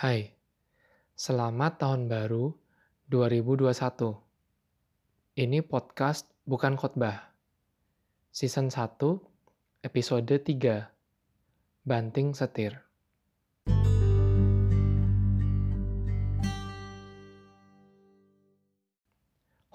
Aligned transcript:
Hai, 0.00 0.32
selamat 1.12 1.76
tahun 1.76 2.08
baru 2.08 2.56
2021. 3.12 4.16
Ini 5.36 5.60
podcast 5.60 6.24
bukan 6.48 6.72
khotbah. 6.72 7.36
Season 8.32 8.72
1, 8.72 8.96
episode 9.84 10.24
3. 10.24 11.84
Banting 11.84 12.32
setir. 12.32 12.80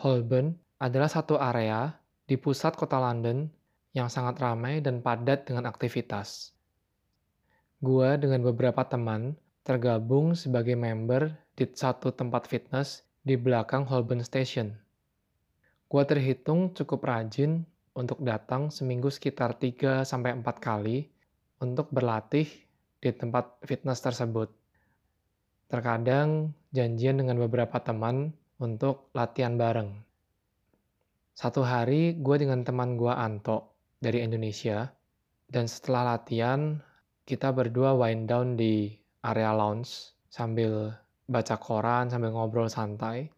Holborn 0.01 0.57
adalah 0.81 1.13
satu 1.13 1.37
area 1.37 2.01
di 2.25 2.33
pusat 2.41 2.73
kota 2.73 2.97
London 2.97 3.45
yang 3.93 4.09
sangat 4.09 4.41
ramai 4.41 4.81
dan 4.81 5.05
padat 5.05 5.45
dengan 5.45 5.69
aktivitas. 5.69 6.57
Gua 7.77 8.17
dengan 8.17 8.41
beberapa 8.41 8.81
teman 8.89 9.44
tergabung 9.65 10.37
sebagai 10.37 10.77
member 10.77 11.33
di 11.57 11.65
satu 11.65 12.13
tempat 12.13 12.45
fitness 12.45 13.01
di 13.25 13.33
belakang 13.33 13.81
Holborn 13.89 14.21
Station. 14.21 14.77
Gua 15.89 16.05
terhitung 16.05 16.77
cukup 16.77 17.01
rajin 17.09 17.65
untuk 17.97 18.21
datang 18.21 18.69
seminggu 18.69 19.09
sekitar 19.09 19.57
3-4 19.57 20.05
kali 20.61 21.09
untuk 21.57 21.89
berlatih 21.89 22.45
di 23.01 23.09
tempat 23.09 23.57
fitness 23.65 24.05
tersebut. 24.05 24.53
Terkadang 25.65 26.53
janjian 26.69 27.17
dengan 27.17 27.41
beberapa 27.41 27.81
teman 27.81 28.37
untuk 28.61 29.09
latihan 29.17 29.57
bareng. 29.57 29.89
Satu 31.33 31.65
hari 31.65 32.13
gue 32.21 32.37
dengan 32.37 32.61
teman 32.61 33.01
gue 33.01 33.09
Anto 33.09 33.73
dari 33.97 34.21
Indonesia, 34.21 34.93
dan 35.49 35.65
setelah 35.65 36.15
latihan 36.15 36.77
kita 37.25 37.49
berdua 37.49 37.97
wind 37.97 38.29
down 38.29 38.53
di 38.53 38.93
area 39.25 39.49
lounge 39.49 40.13
sambil 40.29 40.93
baca 41.25 41.57
koran, 41.57 42.13
sambil 42.13 42.29
ngobrol 42.29 42.69
santai. 42.69 43.33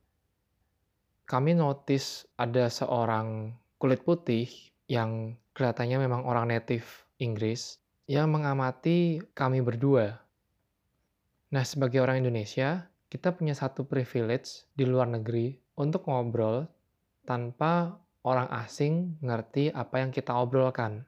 Kami 1.27 1.55
notice 1.55 2.27
ada 2.35 2.67
seorang 2.67 3.55
kulit 3.79 4.03
putih 4.03 4.47
yang 4.91 5.35
kelihatannya 5.55 6.03
memang 6.03 6.23
orang 6.27 6.51
native 6.51 7.07
Inggris 7.19 7.79
yang 8.07 8.31
mengamati 8.31 9.19
kami 9.35 9.59
berdua. 9.59 10.15
Nah, 11.51 11.63
sebagai 11.63 11.99
orang 12.03 12.23
Indonesia, 12.23 12.87
kita 13.07 13.35
punya 13.35 13.55
satu 13.55 13.87
privilege 13.87 14.67
di 14.75 14.83
luar 14.83 15.07
negeri 15.11 15.55
untuk 15.79 16.07
ngobrol 16.07 16.67
tanpa 17.27 17.99
orang 18.23 18.47
asing 18.63 19.19
ngerti 19.23 19.71
apa 19.71 20.03
yang 20.03 20.11
kita 20.11 20.35
obrolkan. 20.35 21.07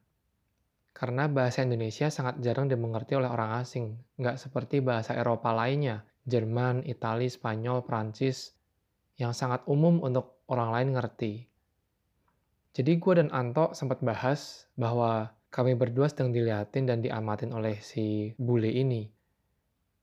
Karena 0.99 1.31
bahasa 1.31 1.63
Indonesia 1.63 2.11
sangat 2.11 2.43
jarang 2.43 2.67
dimengerti 2.67 3.15
oleh 3.15 3.31
orang 3.31 3.63
asing, 3.63 3.95
nggak 4.19 4.35
seperti 4.35 4.83
bahasa 4.83 5.15
Eropa 5.15 5.55
lainnya, 5.55 6.03
Jerman, 6.27 6.83
Itali, 6.83 7.31
Spanyol, 7.31 7.87
Prancis, 7.87 8.51
yang 9.15 9.31
sangat 9.31 9.63
umum 9.71 10.03
untuk 10.03 10.43
orang 10.51 10.75
lain 10.75 10.99
ngerti. 10.99 11.47
Jadi 12.75 12.91
gue 12.99 13.13
dan 13.15 13.31
Anto 13.31 13.71
sempat 13.71 14.03
bahas 14.03 14.67
bahwa 14.75 15.31
kami 15.55 15.79
berdua 15.79 16.11
sedang 16.11 16.35
diliatin 16.35 16.83
dan 16.83 16.99
diamatin 16.99 17.55
oleh 17.55 17.79
si 17.79 18.35
bule 18.35 18.67
ini. 18.67 19.07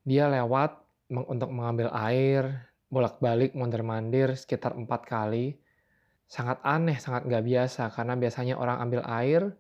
Dia 0.01 0.33
lewat 0.33 0.81
untuk 1.13 1.53
mengambil 1.53 1.93
air, 1.93 2.73
bolak-balik 2.89 3.53
mondar-mandir 3.53 4.33
sekitar 4.33 4.73
empat 4.73 5.05
kali. 5.05 5.61
Sangat 6.25 6.57
aneh, 6.65 6.97
sangat 6.97 7.29
nggak 7.29 7.45
biasa, 7.45 7.93
karena 7.93 8.17
biasanya 8.17 8.57
orang 8.57 8.81
ambil 8.81 9.05
air, 9.07 9.53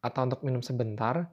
atau 0.00 0.26
untuk 0.26 0.40
minum 0.46 0.62
sebentar 0.62 1.26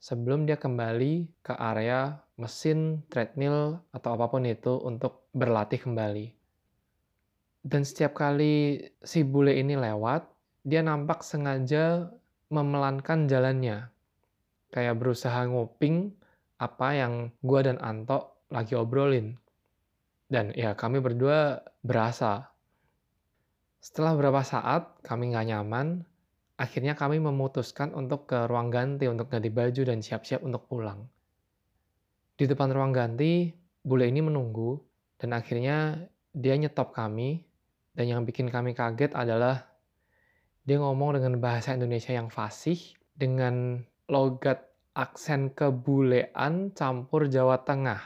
sebelum 0.00 0.44
dia 0.44 0.60
kembali 0.60 1.28
ke 1.42 1.52
area 1.56 2.20
mesin, 2.36 3.00
treadmill, 3.08 3.80
atau 3.90 4.12
apa 4.12 4.28
pun 4.28 4.44
itu 4.44 4.76
untuk 4.84 5.28
berlatih 5.32 5.80
kembali. 5.80 6.36
Dan 7.66 7.82
setiap 7.82 8.14
kali 8.14 8.78
si 9.02 9.26
bule 9.26 9.56
ini 9.56 9.74
lewat, 9.74 10.28
dia 10.62 10.84
nampak 10.84 11.24
sengaja 11.26 12.06
memelankan 12.52 13.26
jalannya. 13.26 13.90
Kayak 14.70 15.00
berusaha 15.00 15.48
nguping 15.48 16.14
apa 16.62 16.88
yang 16.94 17.12
gua 17.42 17.66
dan 17.66 17.80
Anto 17.82 18.46
lagi 18.52 18.78
obrolin. 18.78 19.34
Dan 20.30 20.54
ya 20.54 20.78
kami 20.78 21.02
berdua 21.02 21.62
berasa. 21.82 22.50
Setelah 23.82 24.14
beberapa 24.14 24.42
saat 24.42 25.02
kami 25.02 25.34
nggak 25.34 25.46
nyaman, 25.50 26.06
Akhirnya 26.56 26.96
kami 26.96 27.20
memutuskan 27.20 27.92
untuk 27.92 28.24
ke 28.32 28.48
ruang 28.48 28.72
ganti 28.72 29.04
untuk 29.04 29.28
ganti 29.28 29.52
baju 29.52 29.82
dan 29.84 30.00
siap-siap 30.00 30.40
untuk 30.40 30.64
pulang. 30.64 31.04
Di 32.36 32.48
depan 32.48 32.72
ruang 32.72 32.96
ganti, 32.96 33.52
bule 33.84 34.08
ini 34.08 34.24
menunggu 34.24 34.80
dan 35.20 35.36
akhirnya 35.36 36.00
dia 36.32 36.56
nyetop 36.56 36.96
kami 36.96 37.44
dan 37.92 38.08
yang 38.08 38.20
bikin 38.24 38.48
kami 38.48 38.72
kaget 38.72 39.12
adalah 39.12 39.68
dia 40.64 40.80
ngomong 40.80 41.20
dengan 41.20 41.40
bahasa 41.40 41.76
Indonesia 41.76 42.12
yang 42.12 42.32
fasih 42.32 42.76
dengan 43.16 43.84
logat 44.08 44.64
aksen 44.96 45.52
kebulean 45.52 46.72
campur 46.72 47.28
Jawa 47.28 47.60
Tengah. 47.64 48.00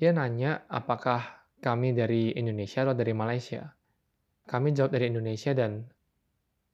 Dia 0.00 0.16
nanya 0.16 0.64
apakah 0.64 1.44
kami 1.60 1.92
dari 1.92 2.32
Indonesia 2.32 2.88
atau 2.88 2.96
dari 2.96 3.12
Malaysia. 3.12 3.68
Kami 4.48 4.72
jawab 4.72 4.96
dari 4.96 5.12
Indonesia 5.12 5.52
dan 5.52 5.84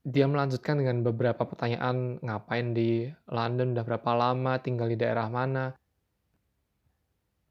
dia 0.06 0.30
melanjutkan 0.30 0.78
dengan 0.78 1.02
beberapa 1.02 1.42
pertanyaan 1.42 2.22
ngapain 2.22 2.70
di 2.70 3.10
London, 3.26 3.74
udah 3.74 3.82
berapa 3.82 4.10
lama, 4.14 4.62
tinggal 4.62 4.86
di 4.86 4.94
daerah 4.94 5.26
mana. 5.26 5.74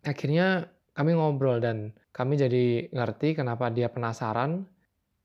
Akhirnya 0.07 0.71
kami 0.95 1.19
ngobrol 1.19 1.59
dan 1.59 1.91
kami 2.15 2.39
jadi 2.39 2.87
ngerti 2.95 3.35
kenapa 3.35 3.67
dia 3.75 3.91
penasaran, 3.91 4.63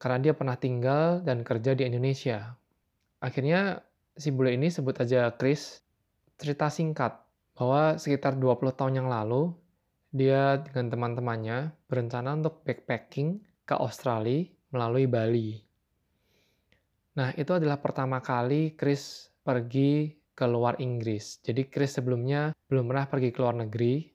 karena 0.03 0.19
dia 0.19 0.35
pernah 0.35 0.59
tinggal 0.59 1.23
dan 1.23 1.47
kerja 1.47 1.79
di 1.79 1.87
Indonesia. 1.87 2.59
Akhirnya 3.23 3.79
si 4.19 4.35
bule 4.35 4.59
ini 4.59 4.67
sebut 4.67 4.99
aja 4.99 5.31
Chris, 5.39 5.87
cerita 6.35 6.67
singkat 6.67 7.15
bahwa 7.55 7.95
sekitar 7.95 8.35
20 8.43 8.75
tahun 8.75 9.07
yang 9.07 9.09
lalu, 9.13 9.55
dia 10.11 10.59
dengan 10.67 10.91
teman-temannya 10.91 11.79
berencana 11.87 12.35
untuk 12.35 12.67
backpacking 12.67 13.39
ke 13.63 13.75
Australia 13.79 14.51
melalui 14.75 15.07
Bali. 15.07 15.70
Nah, 17.11 17.35
itu 17.35 17.51
adalah 17.51 17.83
pertama 17.83 18.23
kali 18.23 18.79
Chris 18.79 19.35
pergi 19.43 20.15
ke 20.31 20.47
luar 20.47 20.79
Inggris. 20.79 21.43
Jadi 21.43 21.67
Chris 21.67 21.99
sebelumnya 21.99 22.55
belum 22.71 22.87
pernah 22.87 23.07
pergi 23.11 23.29
ke 23.35 23.39
luar 23.43 23.59
negeri, 23.67 24.07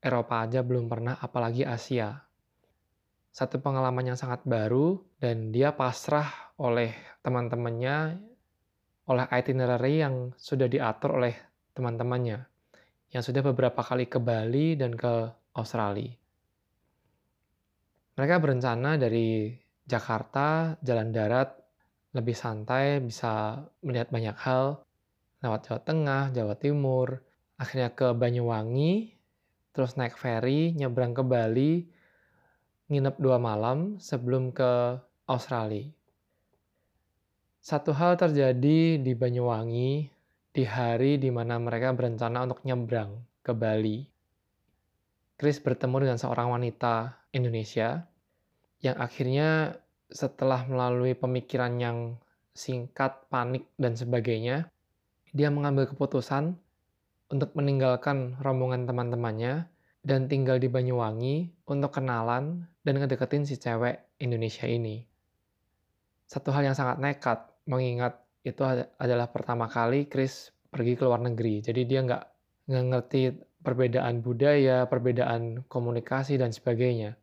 Eropa 0.00 0.48
aja 0.48 0.64
belum 0.64 0.88
pernah, 0.88 1.20
apalagi 1.20 1.66
Asia. 1.66 2.16
Satu 3.28 3.60
pengalaman 3.60 4.14
yang 4.14 4.18
sangat 4.18 4.42
baru, 4.48 4.98
dan 5.20 5.52
dia 5.52 5.76
pasrah 5.76 6.56
oleh 6.58 6.96
teman-temannya, 7.20 8.16
oleh 9.06 9.24
itinerary 9.28 10.00
yang 10.00 10.32
sudah 10.34 10.66
diatur 10.66 11.20
oleh 11.20 11.36
teman-temannya, 11.76 12.38
yang 13.12 13.22
sudah 13.22 13.44
beberapa 13.44 13.84
kali 13.84 14.08
ke 14.08 14.18
Bali 14.18 14.74
dan 14.74 14.96
ke 14.96 15.30
Australia. 15.54 16.10
Mereka 18.18 18.34
berencana 18.42 18.98
dari 18.98 19.54
Jakarta, 19.86 20.74
jalan 20.82 21.14
darat, 21.14 21.67
lebih 22.16 22.36
santai, 22.36 23.00
bisa 23.04 23.64
melihat 23.84 24.08
banyak 24.08 24.36
hal 24.40 24.80
lewat 25.44 25.70
Jawa 25.70 25.80
Tengah, 25.84 26.22
Jawa 26.34 26.54
Timur, 26.58 27.22
akhirnya 27.60 27.92
ke 27.94 28.10
Banyuwangi, 28.16 29.14
terus 29.70 29.94
naik 29.94 30.18
ferry, 30.18 30.74
nyebrang 30.74 31.14
ke 31.14 31.22
Bali, 31.22 31.86
nginep 32.88 33.16
dua 33.20 33.36
malam 33.38 34.00
sebelum 34.00 34.50
ke 34.50 34.98
Australia. 35.28 35.86
Satu 37.60 37.92
hal 37.92 38.16
terjadi 38.16 38.96
di 38.96 39.12
Banyuwangi 39.12 40.08
di 40.56 40.64
hari 40.64 41.20
di 41.20 41.28
mana 41.28 41.60
mereka 41.60 41.92
berencana 41.92 42.48
untuk 42.48 42.64
nyebrang 42.64 43.20
ke 43.44 43.52
Bali. 43.52 44.08
Chris 45.38 45.62
bertemu 45.62 46.08
dengan 46.08 46.18
seorang 46.18 46.50
wanita 46.50 47.28
Indonesia 47.30 48.08
yang 48.82 48.96
akhirnya 48.98 49.78
setelah 50.08 50.64
melalui 50.64 51.12
pemikiran 51.12 51.76
yang 51.80 51.98
singkat, 52.56 53.28
panik, 53.28 53.68
dan 53.78 53.94
sebagainya, 53.94 54.66
dia 55.30 55.48
mengambil 55.52 55.86
keputusan 55.86 56.56
untuk 57.28 57.52
meninggalkan 57.54 58.40
rombongan 58.40 58.88
teman-temannya 58.88 59.68
dan 60.00 60.26
tinggal 60.26 60.56
di 60.56 60.72
Banyuwangi 60.72 61.68
untuk 61.68 61.92
kenalan 61.92 62.64
dan 62.82 62.94
ngedeketin 62.96 63.44
si 63.44 63.60
cewek 63.60 64.00
Indonesia 64.16 64.64
ini. 64.64 65.04
Satu 66.24 66.48
hal 66.52 66.72
yang 66.72 66.76
sangat 66.76 66.96
nekat, 67.00 67.44
mengingat 67.68 68.24
itu 68.44 68.64
adalah 68.96 69.28
pertama 69.28 69.68
kali 69.68 70.08
Chris 70.08 70.48
pergi 70.72 70.96
ke 70.96 71.04
luar 71.04 71.20
negeri. 71.20 71.60
Jadi 71.60 71.84
dia 71.84 72.00
nggak 72.00 72.24
ngerti 72.68 73.36
perbedaan 73.60 74.24
budaya, 74.24 74.88
perbedaan 74.88 75.68
komunikasi, 75.68 76.40
dan 76.40 76.52
sebagainya. 76.54 77.16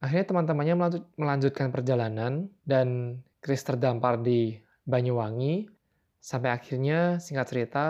Akhirnya 0.00 0.32
teman-temannya 0.32 0.76
melanjutkan 1.20 1.68
perjalanan 1.68 2.48
dan 2.64 3.20
Chris 3.44 3.60
terdampar 3.60 4.16
di 4.20 4.56
Banyuwangi 4.88 5.68
sampai 6.20 6.56
akhirnya 6.56 7.20
singkat 7.20 7.46
cerita 7.52 7.86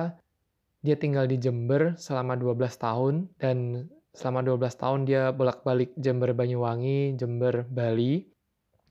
Dia 0.81 0.97
tinggal 0.97 1.29
di 1.29 1.37
Jember 1.37 1.93
selama 2.01 2.35
12 2.41 2.57
tahun 2.81 3.15
dan 3.37 3.85
selama 4.17 4.41
12 4.43 4.81
tahun 4.81 5.01
dia 5.05 5.29
bolak-balik 5.29 5.93
Jember 5.93 6.33
Banyuwangi, 6.33 7.15
Jember 7.21 7.69
Bali. 7.69 8.25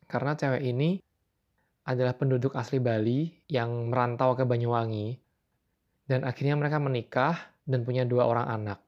Karena 0.06 0.38
cewek 0.38 0.64
ini 0.70 1.02
adalah 1.90 2.14
penduduk 2.14 2.54
asli 2.54 2.78
Bali 2.78 3.26
yang 3.50 3.90
merantau 3.90 4.38
ke 4.38 4.46
Banyuwangi. 4.46 5.18
Dan 6.06 6.26
akhirnya 6.26 6.58
mereka 6.58 6.78
menikah 6.78 7.36
dan 7.66 7.82
punya 7.86 8.06
dua 8.06 8.26
orang 8.26 8.48
anak. 8.50 8.80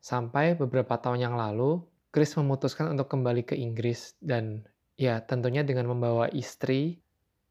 Sampai 0.00 0.56
beberapa 0.56 0.96
tahun 0.96 1.28
yang 1.28 1.36
lalu, 1.36 1.80
Chris 2.16 2.32
memutuskan 2.32 2.88
untuk 2.96 3.12
kembali 3.12 3.44
ke 3.44 3.52
Inggris 3.60 4.16
dan 4.24 4.64
ya 4.96 5.20
tentunya 5.20 5.60
dengan 5.60 5.92
membawa 5.92 6.32
istri 6.32 6.96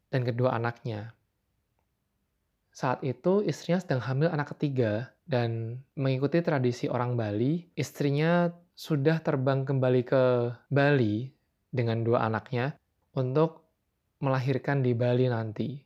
dan 0.10 0.26
kedua 0.26 0.58
anaknya. 0.58 1.14
Saat 2.74 3.06
itu 3.06 3.46
istrinya 3.46 3.78
sedang 3.78 4.02
hamil 4.02 4.34
anak 4.34 4.58
ketiga 4.58 5.14
dan 5.30 5.78
mengikuti 5.94 6.42
tradisi 6.42 6.90
orang 6.90 7.14
Bali, 7.14 7.62
istrinya 7.78 8.50
sudah 8.74 9.22
terbang 9.22 9.70
kembali 9.70 10.02
ke 10.02 10.24
Bali 10.74 11.30
dengan 11.70 12.02
dua 12.02 12.26
anaknya 12.26 12.74
untuk 13.14 13.70
melahirkan 14.18 14.82
di 14.82 14.98
Bali 14.98 15.30
nanti. 15.30 15.78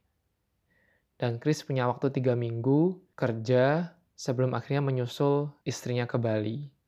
Dan 1.19 1.35
Chris 1.43 1.67
punya 1.67 1.83
waktu 1.91 2.15
tiga 2.15 2.31
minggu 2.31 2.95
kerja 3.19 3.91
sebelum 4.15 4.55
akhirnya 4.55 4.79
menyusul 4.79 5.51
istrinya 5.67 6.07
ke 6.07 6.15
Bali. 6.15 6.78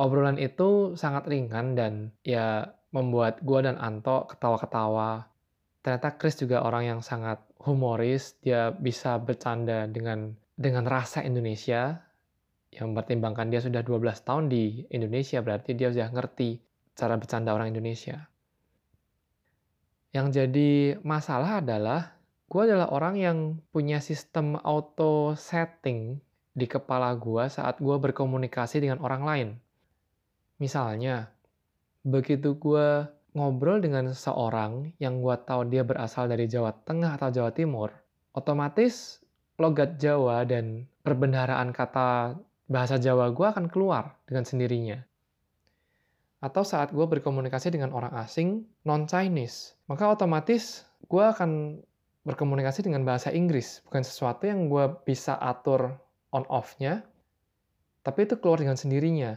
Obrolan 0.00 0.40
itu 0.40 0.96
sangat 0.96 1.28
ringan 1.28 1.76
dan 1.76 1.92
ya 2.24 2.72
membuat 2.92 3.40
gue 3.44 3.60
dan 3.64 3.76
Anto 3.76 4.28
ketawa-ketawa. 4.28 5.28
Ternyata 5.82 6.16
Chris 6.16 6.38
juga 6.38 6.62
orang 6.64 6.96
yang 6.96 7.00
sangat 7.04 7.42
humoris, 7.60 8.38
dia 8.40 8.70
bisa 8.72 9.18
bercanda 9.18 9.84
dengan 9.90 10.36
dengan 10.56 10.86
rasa 10.86 11.24
Indonesia 11.24 11.98
yang 12.72 12.96
mempertimbangkan 12.96 13.52
dia 13.52 13.60
sudah 13.60 13.84
12 13.84 14.24
tahun 14.24 14.48
di 14.48 14.88
Indonesia 14.88 15.44
berarti 15.44 15.76
dia 15.76 15.92
sudah 15.92 16.08
ngerti 16.08 16.56
cara 16.96 17.20
bercanda 17.20 17.52
orang 17.52 17.72
Indonesia. 17.72 18.32
Yang 20.12 20.26
jadi 20.40 20.70
masalah 21.04 21.64
adalah 21.64 22.16
gue 22.48 22.62
adalah 22.68 22.92
orang 22.92 23.16
yang 23.16 23.38
punya 23.72 24.00
sistem 24.00 24.60
auto 24.60 25.32
setting 25.36 26.20
di 26.52 26.68
kepala 26.68 27.16
gue 27.16 27.48
saat 27.48 27.80
gue 27.80 27.96
berkomunikasi 27.96 28.84
dengan 28.84 29.00
orang 29.00 29.22
lain. 29.24 29.48
Misalnya, 30.62 31.26
begitu 32.06 32.54
gue 32.54 33.02
ngobrol 33.34 33.82
dengan 33.82 34.14
seseorang 34.14 34.94
yang 35.02 35.18
gue 35.18 35.34
tahu 35.42 35.66
dia 35.66 35.82
berasal 35.82 36.30
dari 36.30 36.46
Jawa 36.46 36.70
Tengah 36.86 37.18
atau 37.18 37.34
Jawa 37.34 37.50
Timur, 37.50 37.90
otomatis 38.30 39.18
logat 39.58 39.98
Jawa 39.98 40.46
dan 40.46 40.86
perbendaharaan 41.02 41.74
kata 41.74 42.38
bahasa 42.70 42.94
Jawa 43.02 43.34
gue 43.34 43.42
akan 43.42 43.66
keluar 43.66 44.14
dengan 44.22 44.46
sendirinya. 44.46 45.02
Atau 46.38 46.62
saat 46.62 46.94
gue 46.94 47.06
berkomunikasi 47.06 47.74
dengan 47.74 47.90
orang 47.90 48.14
asing 48.22 48.62
non-Chinese, 48.86 49.74
maka 49.90 50.14
otomatis 50.14 50.86
gue 51.10 51.22
akan 51.26 51.82
berkomunikasi 52.22 52.86
dengan 52.86 53.02
bahasa 53.02 53.34
Inggris. 53.34 53.82
Bukan 53.86 54.06
sesuatu 54.06 54.46
yang 54.46 54.70
gue 54.70 54.94
bisa 55.02 55.34
atur 55.42 55.98
on-off-nya, 56.30 57.02
tapi 58.06 58.30
itu 58.30 58.38
keluar 58.38 58.62
dengan 58.62 58.78
sendirinya. 58.78 59.34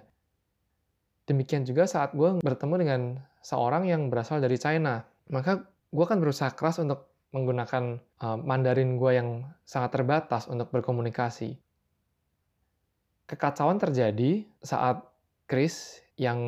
Demikian 1.25 1.65
juga 1.65 1.89
saat 1.89 2.13
gue 2.13 2.37
bertemu 2.41 2.75
dengan 2.77 3.01
seorang 3.41 3.89
yang 3.89 4.13
berasal 4.13 4.37
dari 4.41 4.57
China. 4.61 5.01
Maka 5.33 5.65
gue 5.65 6.03
akan 6.05 6.21
berusaha 6.21 6.53
keras 6.53 6.77
untuk 6.77 7.09
menggunakan 7.33 7.99
uh, 8.21 8.37
Mandarin 8.37 8.95
gue 8.95 9.11
yang 9.17 9.29
sangat 9.65 9.97
terbatas 9.97 10.45
untuk 10.47 10.69
berkomunikasi. 10.69 11.57
Kekacauan 13.25 13.81
terjadi 13.81 14.45
saat 14.61 15.01
Chris 15.49 16.05
yang 16.15 16.39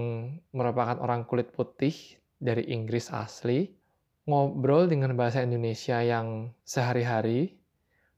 merupakan 0.53 1.01
orang 1.01 1.25
kulit 1.25 1.49
putih 1.51 1.93
dari 2.37 2.69
Inggris 2.69 3.09
asli 3.09 3.77
ngobrol 4.27 4.91
dengan 4.91 5.15
bahasa 5.15 5.39
Indonesia 5.39 6.03
yang 6.03 6.51
sehari-hari, 6.67 7.55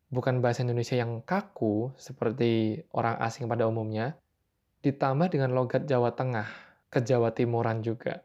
bukan 0.09 0.41
bahasa 0.41 0.65
Indonesia 0.65 0.97
yang 0.97 1.21
kaku 1.21 1.93
seperti 2.01 2.81
orang 2.89 3.21
asing 3.21 3.45
pada 3.45 3.69
umumnya, 3.69 4.17
ditambah 4.85 5.31
dengan 5.31 5.51
logat 5.51 5.85
Jawa 5.85 6.15
Tengah, 6.15 6.47
ke 6.89 6.99
Jawa 7.03 7.35
Timuran 7.35 7.83
juga. 7.85 8.23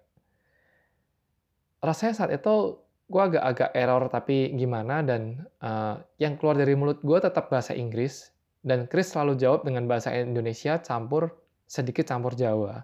Rasanya 1.85 2.15
saat 2.17 2.31
itu 2.33 2.81
gue 3.05 3.23
agak-agak 3.23 3.77
error 3.77 4.09
tapi 4.09 4.57
gimana 4.57 5.05
dan 5.05 5.45
uh, 5.61 6.01
yang 6.17 6.41
keluar 6.41 6.57
dari 6.57 6.73
mulut 6.73 7.05
gue 7.05 7.19
tetap 7.21 7.53
bahasa 7.53 7.77
Inggris 7.77 8.33
dan 8.65 8.89
Chris 8.89 9.13
selalu 9.13 9.37
jawab 9.37 9.69
dengan 9.69 9.85
bahasa 9.85 10.09
Indonesia 10.17 10.81
campur 10.81 11.29
sedikit 11.69 12.09
campur 12.09 12.33
Jawa. 12.33 12.81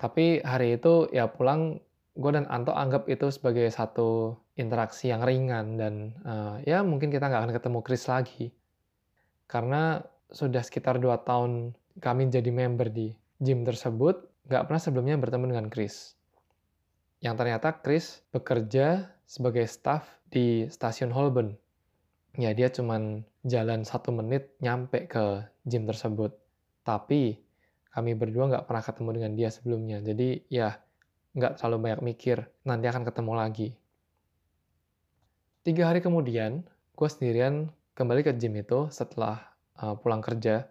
Tapi 0.00 0.40
hari 0.40 0.80
itu 0.80 1.12
ya 1.12 1.28
pulang 1.28 1.76
gue 2.16 2.30
dan 2.32 2.48
Anto 2.48 2.72
anggap 2.72 3.04
itu 3.12 3.28
sebagai 3.28 3.68
satu 3.68 4.40
interaksi 4.56 5.12
yang 5.12 5.20
ringan 5.26 5.76
dan 5.76 5.94
uh, 6.24 6.56
ya 6.64 6.80
mungkin 6.80 7.12
kita 7.12 7.28
nggak 7.28 7.42
akan 7.44 7.54
ketemu 7.58 7.78
Chris 7.82 8.04
lagi 8.06 8.54
karena 9.50 10.00
sudah 10.30 10.62
sekitar 10.62 11.02
dua 11.02 11.20
tahun 11.20 11.74
kami 11.98 12.30
jadi 12.30 12.50
member 12.50 12.90
di 12.90 13.14
gym 13.38 13.62
tersebut, 13.62 14.26
nggak 14.50 14.64
pernah 14.66 14.82
sebelumnya 14.82 15.16
bertemu 15.18 15.54
dengan 15.54 15.66
Chris. 15.70 16.18
Yang 17.22 17.34
ternyata 17.40 17.68
Chris 17.80 18.20
bekerja 18.34 19.14
sebagai 19.24 19.64
staff 19.64 20.04
di 20.28 20.68
stasiun 20.68 21.14
Holborn. 21.14 21.56
Ya, 22.34 22.50
dia 22.50 22.68
cuma 22.68 22.98
jalan 23.46 23.86
satu 23.86 24.10
menit 24.10 24.52
nyampe 24.58 25.06
ke 25.06 25.46
gym 25.64 25.86
tersebut. 25.86 26.34
Tapi 26.82 27.38
kami 27.94 28.18
berdua 28.18 28.50
nggak 28.50 28.66
pernah 28.66 28.82
ketemu 28.82 29.10
dengan 29.14 29.32
dia 29.38 29.48
sebelumnya. 29.54 30.02
Jadi 30.02 30.50
ya 30.50 30.74
nggak 31.34 31.58
terlalu 31.58 31.90
banyak 31.90 32.00
mikir, 32.02 32.42
nanti 32.66 32.86
akan 32.90 33.06
ketemu 33.06 33.32
lagi. 33.34 33.68
Tiga 35.64 35.88
hari 35.88 36.04
kemudian, 36.04 36.66
gue 36.92 37.08
sendirian 37.08 37.72
kembali 37.96 38.20
ke 38.26 38.36
gym 38.36 38.58
itu 38.58 38.92
setelah 38.92 39.54
uh, 39.80 39.96
pulang 39.96 40.20
kerja 40.20 40.68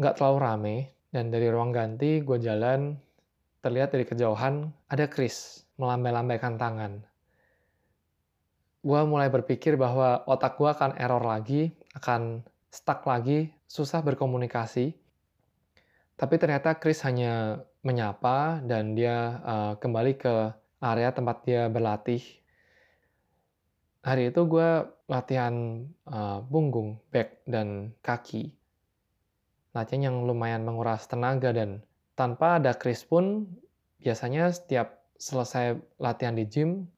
nggak 0.00 0.16
terlalu 0.16 0.38
rame, 0.40 0.76
dan 1.12 1.28
dari 1.28 1.52
ruang 1.52 1.76
ganti 1.76 2.24
gue 2.24 2.40
jalan, 2.40 2.96
terlihat 3.60 3.92
dari 3.92 4.08
kejauhan 4.08 4.72
ada 4.88 5.04
Chris 5.12 5.68
melambai-lambaikan 5.76 6.56
tangan. 6.56 7.04
Gue 8.80 9.00
mulai 9.04 9.28
berpikir 9.28 9.76
bahwa 9.76 10.24
otak 10.24 10.56
gue 10.56 10.72
akan 10.72 10.96
error 10.96 11.20
lagi, 11.20 11.68
akan 11.92 12.40
stuck 12.72 13.04
lagi, 13.04 13.52
susah 13.68 14.00
berkomunikasi. 14.00 14.96
Tapi 16.16 16.34
ternyata 16.40 16.80
Chris 16.80 17.04
hanya 17.04 17.60
menyapa 17.84 18.64
dan 18.64 18.96
dia 18.96 19.40
uh, 19.44 19.72
kembali 19.76 20.16
ke 20.16 20.34
area 20.80 21.12
tempat 21.12 21.44
dia 21.44 21.68
berlatih. 21.68 22.24
Hari 24.00 24.32
itu 24.32 24.48
gue 24.48 24.68
latihan 25.12 25.84
uh, 26.08 26.40
punggung, 26.48 26.96
back, 27.12 27.44
dan 27.44 27.92
kaki 28.00 28.59
latihan 29.70 30.10
yang 30.10 30.16
lumayan 30.26 30.66
menguras 30.66 31.06
tenaga 31.06 31.54
dan 31.54 31.82
tanpa 32.18 32.58
ada 32.58 32.74
Chris 32.74 33.06
pun 33.06 33.46
biasanya 34.02 34.50
setiap 34.50 35.00
selesai 35.20 35.78
latihan 36.00 36.34
di 36.34 36.48
gym 36.48 36.90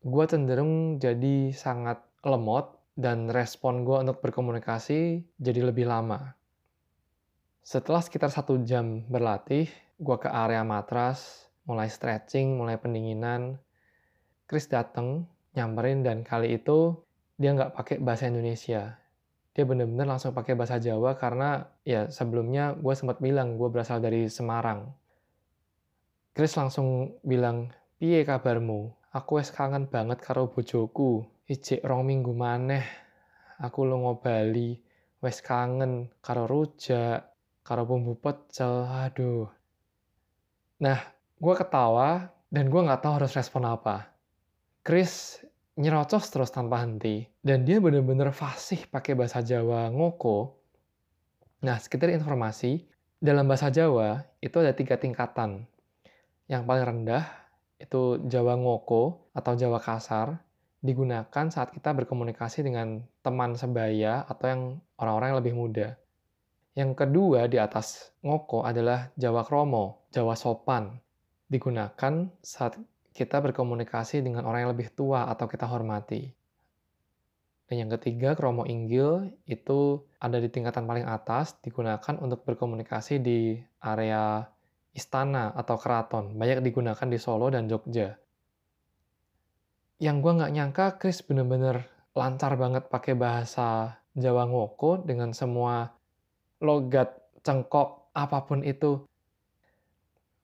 gue 0.00 0.24
cenderung 0.24 0.96
jadi 0.96 1.52
sangat 1.52 2.00
lemot 2.24 2.80
dan 2.96 3.32
respon 3.32 3.84
gue 3.88 3.96
untuk 4.00 4.20
berkomunikasi 4.20 5.24
jadi 5.40 5.60
lebih 5.72 5.88
lama. 5.88 6.36
Setelah 7.60 8.04
sekitar 8.04 8.32
satu 8.32 8.60
jam 8.64 9.04
berlatih, 9.08 9.68
gue 10.00 10.16
ke 10.16 10.28
area 10.28 10.64
matras, 10.64 11.48
mulai 11.68 11.88
stretching, 11.88 12.56
mulai 12.56 12.80
pendinginan. 12.80 13.60
Chris 14.48 14.68
dateng, 14.68 15.28
nyamperin 15.56 16.04
dan 16.04 16.24
kali 16.24 16.56
itu 16.60 16.96
dia 17.40 17.56
nggak 17.56 17.72
pakai 17.72 17.96
bahasa 18.00 18.28
Indonesia 18.28 18.99
dia 19.60 19.68
benar-benar 19.68 20.16
langsung 20.16 20.32
pakai 20.32 20.56
bahasa 20.56 20.80
Jawa 20.80 21.20
karena 21.20 21.68
ya 21.84 22.08
sebelumnya 22.08 22.72
gue 22.80 22.96
sempat 22.96 23.20
bilang 23.20 23.60
gue 23.60 23.68
berasal 23.68 24.00
dari 24.00 24.24
Semarang. 24.32 24.88
Chris 26.32 26.56
langsung 26.56 27.20
bilang, 27.20 27.68
piye 28.00 28.24
kabarmu? 28.24 28.88
Aku 29.12 29.36
wes 29.36 29.52
kangen 29.52 29.84
banget 29.84 30.24
karo 30.24 30.48
bojoku. 30.48 31.28
Ijek 31.44 31.84
rong 31.84 32.08
minggu 32.08 32.32
maneh. 32.32 32.88
Aku 33.60 33.84
lungo 33.84 34.16
Bali. 34.16 34.80
Wes 35.20 35.44
kangen 35.44 36.08
karo 36.24 36.48
rujak, 36.48 37.28
karo 37.60 37.84
bumbu 37.84 38.16
pecel. 38.16 38.88
Aduh. 38.88 39.44
Nah, 40.80 41.04
gue 41.36 41.54
ketawa 41.60 42.32
dan 42.48 42.72
gue 42.72 42.80
nggak 42.80 43.04
tahu 43.04 43.20
harus 43.20 43.36
respon 43.36 43.68
apa. 43.68 44.08
Chris 44.80 45.44
nyerocos 45.80 46.28
terus 46.28 46.52
tanpa 46.52 46.84
henti. 46.84 47.24
Dan 47.40 47.64
dia 47.64 47.80
benar-benar 47.80 48.36
fasih 48.36 48.84
pakai 48.92 49.16
bahasa 49.16 49.40
Jawa 49.40 49.88
ngoko. 49.88 50.60
Nah, 51.64 51.80
sekitar 51.80 52.12
informasi, 52.12 52.84
dalam 53.16 53.48
bahasa 53.48 53.72
Jawa 53.72 54.20
itu 54.44 54.60
ada 54.60 54.76
tiga 54.76 55.00
tingkatan. 55.00 55.64
Yang 56.52 56.62
paling 56.68 56.84
rendah 56.84 57.24
itu 57.80 58.20
Jawa 58.28 58.60
ngoko 58.60 59.32
atau 59.32 59.52
Jawa 59.56 59.80
kasar. 59.80 60.36
digunakan 60.80 61.52
saat 61.52 61.76
kita 61.76 61.92
berkomunikasi 61.92 62.64
dengan 62.64 63.04
teman 63.20 63.52
sebaya 63.52 64.24
atau 64.24 64.46
yang 64.48 64.62
orang-orang 64.96 65.28
yang 65.28 65.40
lebih 65.44 65.52
muda. 65.52 65.88
Yang 66.72 67.04
kedua 67.04 67.52
di 67.52 67.60
atas 67.60 68.16
ngoko 68.24 68.64
adalah 68.64 69.12
Jawa 69.12 69.44
Kromo, 69.44 70.08
Jawa 70.08 70.32
sopan. 70.32 70.96
Digunakan 71.52 72.32
saat 72.40 72.80
kita 73.20 73.36
berkomunikasi 73.44 74.24
dengan 74.24 74.48
orang 74.48 74.64
yang 74.64 74.72
lebih 74.72 74.88
tua 74.96 75.28
atau 75.28 75.44
kita 75.44 75.68
hormati. 75.68 76.32
Dan 77.68 77.86
yang 77.86 77.90
ketiga, 78.00 78.32
kromo 78.32 78.64
inggil 78.64 79.36
itu 79.44 80.00
ada 80.16 80.40
di 80.40 80.48
tingkatan 80.48 80.88
paling 80.88 81.04
atas, 81.04 81.60
digunakan 81.60 82.16
untuk 82.16 82.48
berkomunikasi 82.48 83.20
di 83.20 83.60
area 83.84 84.48
istana 84.96 85.52
atau 85.52 85.76
keraton. 85.76 86.32
Banyak 86.34 86.64
digunakan 86.64 87.06
di 87.06 87.20
Solo 87.20 87.52
dan 87.52 87.68
Jogja. 87.68 88.16
Yang 90.00 90.16
gue 90.24 90.32
nggak 90.40 90.52
nyangka, 90.56 90.86
Chris 90.96 91.20
bener-bener 91.20 91.84
lancar 92.16 92.56
banget 92.56 92.88
pakai 92.88 93.12
bahasa 93.12 94.00
Jawa 94.16 94.48
Ngoko 94.48 95.04
dengan 95.04 95.36
semua 95.36 95.92
logat, 96.58 97.20
cengkok, 97.44 98.10
apa 98.16 98.48
pun 98.48 98.64
itu. 98.64 99.04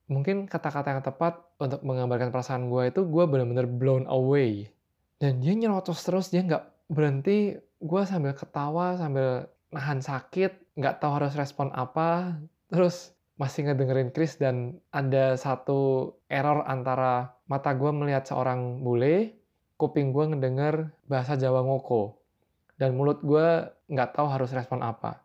Mungkin 0.07 0.47
kata-kata 0.47 0.95
yang 0.95 1.03
tepat 1.03 1.46
untuk 1.57 1.81
menggambarkan 1.85 2.33
perasaan 2.33 2.69
gue 2.69 2.93
itu, 2.93 3.05
gue 3.05 3.25
bener-bener 3.25 3.65
blown 3.65 4.05
away. 4.09 4.69
Dan 5.17 5.41
dia 5.41 5.57
nyerocos 5.57 6.05
terus, 6.05 6.29
dia 6.29 6.45
nggak 6.45 6.93
berhenti. 6.93 7.57
Gue 7.77 8.03
sambil 8.09 8.33
ketawa 8.33 8.97
sambil 8.97 9.49
nahan 9.69 10.01
sakit 10.01 10.77
nggak 10.77 11.01
tahu 11.01 11.13
harus 11.21 11.37
respon 11.37 11.73
apa. 11.73 12.41
Terus 12.73 13.17
masih 13.37 13.69
ngedengerin 13.69 14.13
Chris 14.17 14.41
dan 14.41 14.81
ada 14.93 15.37
satu 15.37 16.13
error 16.33 16.65
antara 16.65 17.37
mata 17.45 17.77
gue 17.77 17.93
melihat 17.93 18.25
seorang 18.25 18.81
bule 18.81 19.37
kuping 19.77 20.17
gue 20.17 20.33
ngedenger 20.33 20.89
bahasa 21.05 21.37
Jawa 21.37 21.61
ngoko 21.61 22.17
dan 22.81 22.97
mulut 22.97 23.21
gue 23.21 23.69
nggak 23.93 24.17
tahu 24.17 24.27
harus 24.29 24.53
respon 24.57 24.81
apa. 24.81 25.21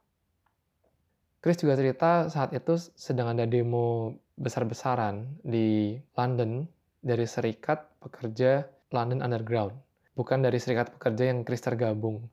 Chris 1.41 1.57
juga 1.57 1.73
cerita 1.73 2.29
saat 2.29 2.53
itu 2.53 2.77
sedang 2.93 3.33
ada 3.33 3.47
demo 3.50 4.13
besar-besaran 4.41 5.38
di 5.45 6.01
London 6.17 6.65
dari 7.05 7.29
Serikat 7.29 8.01
Pekerja 8.01 8.65
London 8.89 9.21
Underground 9.21 9.77
bukan 10.21 10.43
dari 10.43 10.60
serikat 10.60 10.91
pekerja 10.93 11.31
yang 11.31 11.41
Chris 11.48 11.63
tergabung. 11.63 12.27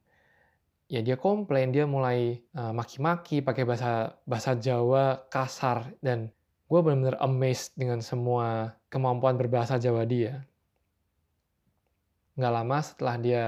Ya 0.89 1.05
dia 1.05 1.21
komplain, 1.21 1.69
dia 1.73 1.85
mulai 1.85 2.41
uh, 2.57 2.73
maki-maki 2.73 3.45
pakai 3.45 3.69
bahasa 3.69 4.17
bahasa 4.25 4.57
Jawa 4.57 5.21
kasar 5.29 5.93
dan 6.01 6.33
gue 6.69 6.81
benar-benar 6.81 7.21
amazed 7.21 7.77
dengan 7.77 8.01
semua 8.01 8.77
kemampuan 8.89 9.37
berbahasa 9.37 9.77
Jawa 9.77 10.09
dia. 10.09 10.49
Nggak 12.41 12.55
lama 12.55 12.79
setelah 12.81 13.17
dia 13.21 13.43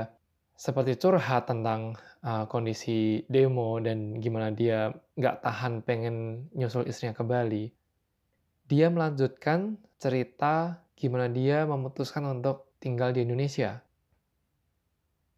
seperti 0.53 1.01
curhat 1.01 1.49
tentang 1.49 1.97
uh, 2.21 2.45
kondisi 2.45 3.25
demo 3.25 3.81
dan 3.81 4.21
gimana 4.21 4.53
dia 4.53 4.93
nggak 5.17 5.41
tahan 5.41 5.81
pengen 5.81 6.45
nyusul 6.53 6.85
istrinya 6.85 7.17
ke 7.17 7.25
Bali, 7.25 7.73
dia 8.71 8.87
melanjutkan 8.87 9.75
cerita 9.99 10.79
gimana 10.95 11.27
dia 11.27 11.67
memutuskan 11.67 12.23
untuk 12.31 12.71
tinggal 12.79 13.11
di 13.11 13.27
Indonesia 13.27 13.83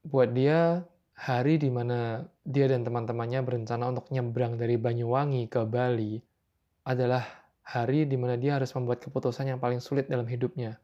buat 0.04 0.34
dia 0.36 0.84
hari 1.14 1.62
di 1.62 1.70
mana 1.70 2.26
dia 2.42 2.66
dan 2.66 2.82
teman-temannya 2.82 3.40
berencana 3.46 3.94
untuk 3.94 4.10
nyebrang 4.10 4.58
dari 4.58 4.74
Banyuwangi 4.74 5.46
ke 5.46 5.62
Bali 5.62 6.18
adalah 6.82 7.22
hari 7.62 8.04
di 8.10 8.18
mana 8.18 8.34
dia 8.34 8.58
harus 8.58 8.74
membuat 8.74 8.98
keputusan 9.06 9.54
yang 9.54 9.62
paling 9.62 9.78
sulit 9.78 10.10
dalam 10.10 10.26
hidupnya. 10.26 10.82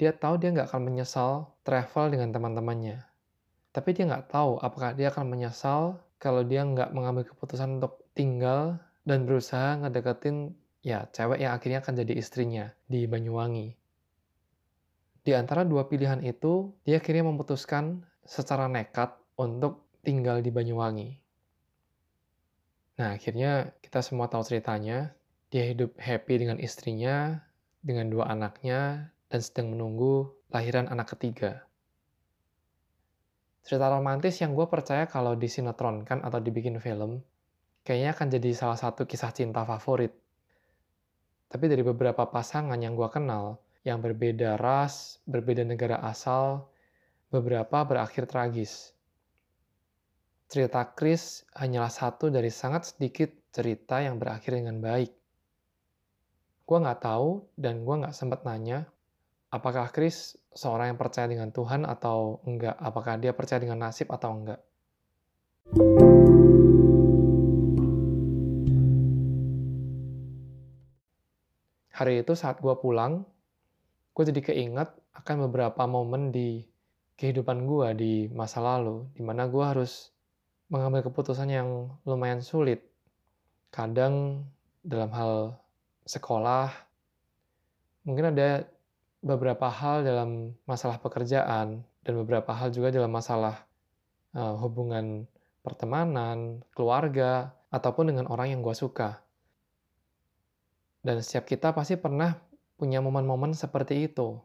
Dia 0.00 0.16
tahu 0.16 0.40
dia 0.40 0.48
nggak 0.56 0.72
akan 0.72 0.82
menyesal 0.88 1.52
travel 1.60 2.08
dengan 2.08 2.32
teman-temannya. 2.32 3.04
Tapi 3.70 3.92
dia 3.92 4.08
nggak 4.08 4.32
tahu 4.32 4.56
apakah 4.64 4.96
dia 4.96 5.12
akan 5.12 5.28
menyesal 5.28 6.00
kalau 6.16 6.40
dia 6.40 6.64
nggak 6.64 6.96
mengambil 6.96 7.28
keputusan 7.28 7.76
untuk 7.76 8.00
tinggal 8.16 8.80
dan 9.04 9.28
berusaha 9.28 9.76
ngedeketin 9.84 10.56
ya 10.80 11.08
cewek 11.12 11.40
yang 11.40 11.52
akhirnya 11.56 11.84
akan 11.84 11.94
jadi 12.04 12.12
istrinya 12.16 12.64
di 12.88 13.04
Banyuwangi. 13.04 13.76
Di 15.20 15.36
antara 15.36 15.68
dua 15.68 15.84
pilihan 15.84 16.24
itu, 16.24 16.72
dia 16.84 16.96
akhirnya 16.96 17.28
memutuskan 17.28 18.08
secara 18.24 18.66
nekat 18.72 19.12
untuk 19.36 19.84
tinggal 20.00 20.40
di 20.40 20.48
Banyuwangi. 20.48 21.20
Nah, 23.00 23.16
akhirnya 23.16 23.76
kita 23.84 24.00
semua 24.00 24.28
tahu 24.28 24.44
ceritanya. 24.44 25.12
Dia 25.50 25.66
hidup 25.66 25.98
happy 25.98 26.46
dengan 26.46 26.62
istrinya, 26.62 27.42
dengan 27.82 28.06
dua 28.08 28.30
anaknya, 28.32 29.10
dan 29.28 29.40
sedang 29.40 29.74
menunggu 29.74 30.30
lahiran 30.52 30.86
anak 30.86 31.16
ketiga. 31.16 31.64
Cerita 33.60 33.92
romantis 33.92 34.40
yang 34.40 34.56
gue 34.56 34.64
percaya 34.70 35.04
kalau 35.04 35.36
di 35.36 35.50
sinetron 35.50 36.06
kan 36.06 36.24
atau 36.24 36.40
dibikin 36.40 36.80
film, 36.80 37.20
kayaknya 37.84 38.16
akan 38.16 38.26
jadi 38.40 38.50
salah 38.56 38.78
satu 38.78 39.04
kisah 39.04 39.32
cinta 39.36 39.66
favorit. 39.68 40.12
Tapi 41.50 41.66
dari 41.66 41.82
beberapa 41.82 42.30
pasangan 42.30 42.78
yang 42.78 42.94
gue 42.94 43.10
kenal, 43.10 43.58
yang 43.82 43.98
berbeda 43.98 44.54
ras, 44.54 45.18
berbeda 45.26 45.66
negara 45.66 45.98
asal, 46.06 46.70
beberapa 47.34 47.82
berakhir 47.82 48.30
tragis. 48.30 48.94
Cerita 50.46 50.86
Chris 50.94 51.42
hanyalah 51.58 51.90
satu 51.90 52.30
dari 52.30 52.54
sangat 52.54 52.94
sedikit 52.94 53.34
cerita 53.50 53.98
yang 53.98 54.22
berakhir 54.22 54.54
dengan 54.54 54.78
baik. 54.78 55.10
Gue 56.64 56.78
nggak 56.78 57.02
tahu 57.02 57.42
dan 57.58 57.82
gue 57.82 57.94
nggak 57.98 58.14
sempat 58.14 58.46
nanya 58.46 58.86
apakah 59.50 59.90
Chris 59.90 60.38
seorang 60.54 60.94
yang 60.94 60.98
percaya 60.98 61.26
dengan 61.26 61.50
Tuhan 61.50 61.82
atau 61.82 62.38
enggak, 62.46 62.78
apakah 62.78 63.18
dia 63.18 63.34
percaya 63.34 63.58
dengan 63.58 63.82
nasib 63.82 64.08
atau 64.10 64.30
enggak. 64.30 64.60
Hari 72.00 72.24
itu 72.24 72.32
saat 72.32 72.64
gue 72.64 72.72
pulang, 72.80 73.28
gue 74.16 74.24
jadi 74.24 74.40
keinget 74.40 74.88
akan 75.12 75.44
beberapa 75.44 75.84
momen 75.84 76.32
di 76.32 76.64
kehidupan 77.20 77.68
gue 77.68 77.88
di 77.92 78.14
masa 78.32 78.64
lalu, 78.64 79.04
di 79.12 79.20
mana 79.20 79.44
gue 79.44 79.60
harus 79.60 80.08
mengambil 80.72 81.04
keputusan 81.04 81.52
yang 81.52 81.92
lumayan 82.08 82.40
sulit. 82.40 82.80
Kadang 83.68 84.48
dalam 84.80 85.12
hal 85.12 85.60
sekolah, 86.08 86.72
mungkin 88.08 88.32
ada 88.32 88.64
beberapa 89.20 89.68
hal 89.68 90.00
dalam 90.00 90.56
masalah 90.64 90.96
pekerjaan, 90.96 91.84
dan 91.84 92.12
beberapa 92.16 92.56
hal 92.56 92.72
juga 92.72 92.88
dalam 92.88 93.12
masalah 93.12 93.68
uh, 94.32 94.56
hubungan 94.56 95.28
pertemanan, 95.60 96.64
keluarga, 96.72 97.52
ataupun 97.68 98.08
dengan 98.08 98.24
orang 98.32 98.56
yang 98.56 98.64
gue 98.64 98.72
suka. 98.72 99.20
Dan 101.00 101.24
setiap 101.24 101.48
kita 101.48 101.72
pasti 101.72 101.96
pernah 101.96 102.36
punya 102.76 103.00
momen-momen 103.00 103.56
seperti 103.56 104.08
itu, 104.08 104.36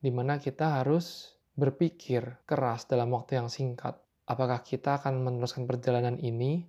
di 0.00 0.08
mana 0.08 0.40
kita 0.40 0.80
harus 0.80 1.36
berpikir 1.56 2.38
keras 2.48 2.88
dalam 2.88 3.12
waktu 3.12 3.40
yang 3.40 3.52
singkat. 3.52 3.96
Apakah 4.28 4.60
kita 4.60 5.00
akan 5.00 5.24
meneruskan 5.24 5.64
perjalanan 5.64 6.20
ini 6.20 6.64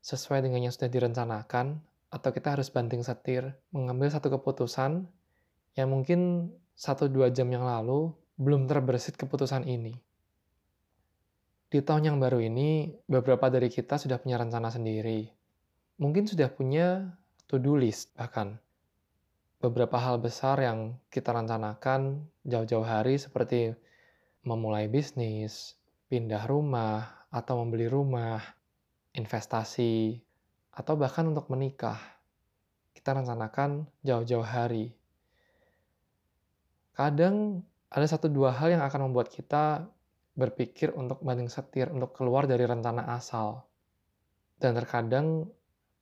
sesuai 0.00 0.44
dengan 0.44 0.68
yang 0.68 0.72
sudah 0.72 0.88
direncanakan, 0.88 1.80
atau 2.10 2.30
kita 2.34 2.58
harus 2.58 2.68
banting 2.68 3.06
setir, 3.06 3.54
mengambil 3.70 4.10
satu 4.10 4.28
keputusan 4.34 5.06
yang 5.78 5.88
mungkin 5.88 6.50
satu 6.74 7.06
dua 7.06 7.30
jam 7.30 7.46
yang 7.52 7.62
lalu 7.62 8.10
belum 8.40 8.66
terbersit 8.66 9.14
keputusan 9.14 9.68
ini. 9.68 9.94
Di 11.70 11.78
tahun 11.78 12.10
yang 12.10 12.16
baru 12.18 12.42
ini, 12.42 12.98
beberapa 13.06 13.46
dari 13.46 13.70
kita 13.70 13.94
sudah 13.94 14.18
punya 14.18 14.42
rencana 14.42 14.74
sendiri. 14.74 15.30
Mungkin 16.02 16.26
sudah 16.26 16.50
punya 16.50 17.14
to-do 17.50 17.74
list 17.74 18.14
bahkan 18.14 18.62
beberapa 19.58 19.98
hal 19.98 20.22
besar 20.22 20.62
yang 20.62 20.94
kita 21.10 21.34
rencanakan 21.34 22.22
jauh-jauh 22.46 22.86
hari 22.86 23.18
seperti 23.18 23.74
memulai 24.46 24.86
bisnis, 24.88 25.76
pindah 26.08 26.48
rumah, 26.48 27.26
atau 27.28 27.60
membeli 27.60 27.86
rumah, 27.86 28.40
investasi, 29.12 30.16
atau 30.72 30.94
bahkan 30.96 31.28
untuk 31.28 31.52
menikah. 31.52 32.00
Kita 32.96 33.12
rencanakan 33.14 33.84
jauh-jauh 34.00 34.46
hari. 34.46 34.96
Kadang 36.96 37.60
ada 37.92 38.06
satu 38.08 38.32
dua 38.32 38.56
hal 38.56 38.74
yang 38.78 38.82
akan 38.86 39.12
membuat 39.12 39.28
kita 39.28 39.84
berpikir 40.34 40.96
untuk 40.96 41.20
banding 41.20 41.52
setir, 41.52 41.92
untuk 41.92 42.16
keluar 42.16 42.48
dari 42.48 42.64
rencana 42.64 43.12
asal. 43.12 43.60
Dan 44.56 44.72
terkadang 44.76 45.48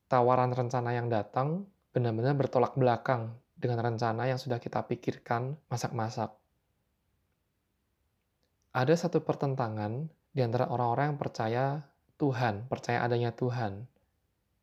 tawaran 0.09 0.57
rencana 0.57 0.97
yang 0.97 1.13
datang 1.13 1.69
benar-benar 1.93 2.33
bertolak 2.33 2.73
belakang 2.75 3.37
dengan 3.59 3.85
rencana 3.85 4.25
yang 4.25 4.41
sudah 4.41 4.57
kita 4.57 4.81
pikirkan 4.89 5.55
masak-masak. 5.69 6.33
Ada 8.73 8.95
satu 8.95 9.21
pertentangan 9.21 10.09
di 10.33 10.41
antara 10.41 10.71
orang-orang 10.73 11.13
yang 11.13 11.21
percaya 11.21 11.65
Tuhan, 12.17 12.71
percaya 12.71 13.05
adanya 13.05 13.35
Tuhan, 13.35 13.85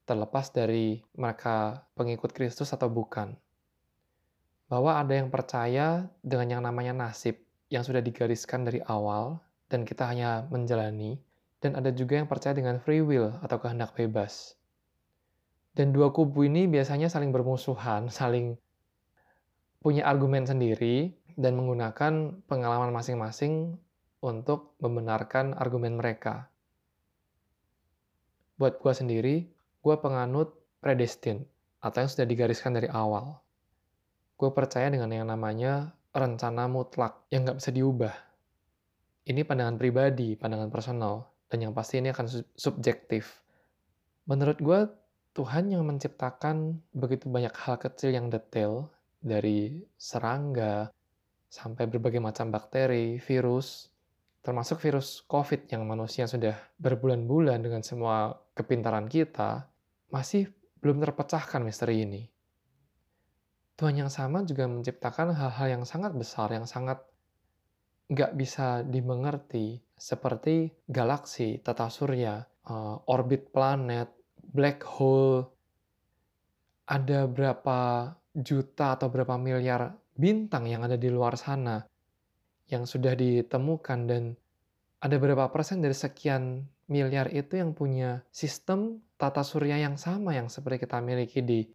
terlepas 0.07 0.49
dari 0.53 1.01
mereka 1.17 1.83
pengikut 1.93 2.31
Kristus 2.31 2.71
atau 2.71 2.87
bukan. 2.87 3.35
Bahwa 4.65 4.97
ada 4.97 5.13
yang 5.13 5.29
percaya 5.29 6.09
dengan 6.25 6.57
yang 6.57 6.61
namanya 6.65 6.95
nasib, 6.95 7.37
yang 7.69 7.85
sudah 7.85 8.01
digariskan 8.01 8.65
dari 8.65 8.81
awal 8.87 9.37
dan 9.69 9.85
kita 9.85 10.07
hanya 10.09 10.45
menjalani, 10.49 11.19
dan 11.61 11.75
ada 11.75 11.91
juga 11.91 12.17
yang 12.17 12.29
percaya 12.29 12.55
dengan 12.55 12.77
free 12.81 13.01
will 13.01 13.35
atau 13.41 13.57
kehendak 13.61 13.93
bebas. 13.97 14.57
Dan 15.75 15.91
dua 15.91 16.15
kubu 16.15 16.47
ini 16.47 16.71
biasanya 16.71 17.11
saling 17.11 17.35
bermusuhan, 17.35 18.07
saling 18.07 18.55
punya 19.83 20.07
argumen 20.07 20.47
sendiri, 20.47 21.11
dan 21.35 21.59
menggunakan 21.59 22.41
pengalaman 22.47 22.95
masing-masing 22.95 23.75
untuk 24.23 24.73
membenarkan 24.79 25.51
argumen 25.51 25.99
mereka. 25.99 26.47
Buat 28.55 28.79
gue 28.79 28.93
sendiri, 28.95 29.35
gue 29.83 29.95
penganut 29.99 30.55
predestin, 30.79 31.43
atau 31.83 32.01
yang 32.01 32.09
sudah 32.09 32.23
digariskan 32.23 32.71
dari 32.71 32.87
awal. 32.87 33.43
Gue 34.39 34.49
percaya 34.55 34.87
dengan 34.87 35.11
yang 35.11 35.27
namanya 35.27 35.91
rencana 36.15 36.71
mutlak 36.71 37.27
yang 37.27 37.43
nggak 37.43 37.59
bisa 37.59 37.75
diubah. 37.75 38.15
Ini 39.27 39.43
pandangan 39.43 39.75
pribadi, 39.75 40.39
pandangan 40.39 40.71
personal, 40.71 41.27
dan 41.51 41.67
yang 41.67 41.75
pasti 41.75 41.99
ini 41.99 42.15
akan 42.15 42.25
subjektif. 42.55 43.43
Menurut 44.25 44.57
gue, 44.63 44.79
Tuhan 45.35 45.67
yang 45.67 45.83
menciptakan 45.83 46.79
begitu 46.95 47.27
banyak 47.27 47.51
hal 47.51 47.75
kecil 47.75 48.15
yang 48.15 48.31
detail, 48.31 48.87
dari 49.19 49.83
serangga, 49.99 50.87
sampai 51.51 51.91
berbagai 51.91 52.23
macam 52.23 52.47
bakteri, 52.55 53.19
virus, 53.19 53.91
termasuk 54.39 54.79
virus 54.79 55.19
COVID 55.27 55.67
yang 55.75 55.83
manusia 55.83 56.23
sudah 56.23 56.55
berbulan-bulan 56.79 57.59
dengan 57.59 57.83
semua 57.83 58.31
kepintaran 58.55 59.11
kita, 59.11 59.67
masih 60.07 60.47
belum 60.79 61.03
terpecahkan 61.03 61.59
misteri 61.67 62.07
ini. 62.07 62.23
Tuhan 63.75 64.07
yang 64.07 64.11
sama 64.13 64.47
juga 64.47 64.71
menciptakan 64.71 65.35
hal-hal 65.35 65.67
yang 65.67 65.83
sangat 65.83 66.15
besar, 66.15 66.47
yang 66.55 66.63
sangat 66.63 67.03
nggak 68.07 68.39
bisa 68.39 68.87
dimengerti, 68.87 69.83
seperti 69.99 70.71
galaksi, 70.87 71.59
tata 71.59 71.91
surya, 71.91 72.39
uh, 72.71 73.03
orbit 73.11 73.51
planet, 73.51 74.14
black 74.55 74.87
hole. 74.87 75.51
Ada 76.87 77.27
berapa 77.27 78.13
juta 78.31 78.95
atau 78.95 79.11
berapa 79.11 79.35
miliar 79.35 79.91
bintang 80.15 80.71
yang 80.71 80.87
ada 80.87 80.95
di 80.95 81.11
luar 81.11 81.35
sana 81.35 81.83
yang 82.71 82.87
sudah 82.87 83.13
ditemukan 83.13 83.99
dan 84.07 84.23
ada 85.03 85.15
berapa 85.21 85.51
persen 85.53 85.83
dari 85.83 85.93
sekian 85.93 86.65
miliar 86.89 87.29
itu 87.29 87.61
yang 87.61 87.77
punya 87.77 88.25
sistem 88.33 89.01
tata 89.17 89.45
surya 89.45 89.77
yang 89.77 89.97
sama 89.97 90.33
yang 90.33 90.49
seperti 90.49 90.85
kita 90.85 90.97
miliki 91.01 91.41
di 91.45 91.65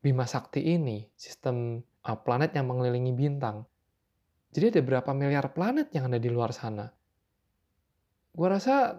Bima 0.00 0.24
Sakti 0.24 0.64
ini, 0.64 1.04
sistem 1.12 1.76
uh, 2.08 2.18
planet 2.24 2.56
yang 2.56 2.72
mengelilingi 2.72 3.12
bintang. 3.12 3.68
Jadi 4.50 4.80
ada 4.80 4.82
berapa 4.82 5.10
miliar 5.12 5.52
planet 5.52 5.92
yang 5.92 6.08
ada 6.08 6.16
di 6.16 6.32
luar 6.32 6.56
sana? 6.56 6.88
Gua 8.32 8.48
rasa 8.48 8.96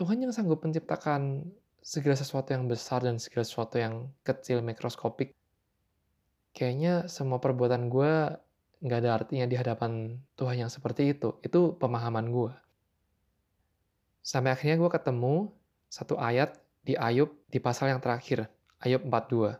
Tuhan 0.00 0.24
yang 0.24 0.32
sanggup 0.32 0.64
menciptakan 0.64 1.44
segala 1.82 2.16
sesuatu 2.18 2.52
yang 2.52 2.68
besar 2.68 3.00
dan 3.04 3.16
segala 3.22 3.44
sesuatu 3.46 3.76
yang 3.80 4.10
kecil 4.26 4.60
mikroskopik. 4.60 5.34
Kayaknya 6.52 7.06
semua 7.06 7.38
perbuatan 7.38 7.88
gue 7.88 8.34
nggak 8.78 8.98
ada 9.02 9.10
artinya 9.14 9.46
di 9.46 9.56
hadapan 9.58 10.18
Tuhan 10.38 10.66
yang 10.66 10.70
seperti 10.70 11.14
itu. 11.14 11.38
Itu 11.42 11.74
pemahaman 11.78 12.30
gue. 12.30 12.52
Sampai 14.22 14.52
akhirnya 14.52 14.76
gue 14.76 14.90
ketemu 14.90 15.48
satu 15.88 16.20
ayat 16.20 16.60
di 16.84 16.94
Ayub 16.94 17.32
di 17.48 17.58
pasal 17.58 17.92
yang 17.92 18.00
terakhir, 18.00 18.48
Ayub 18.84 19.02
42. 19.04 19.56